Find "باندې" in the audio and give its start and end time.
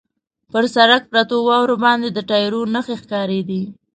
1.85-2.09